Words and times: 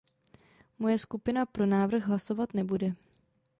Moje 0.79 0.97
skupina 0.99 1.45
pro 1.45 1.65
návrh 1.65 2.05
hlasovat 2.07 2.53
nebude. 2.53 2.95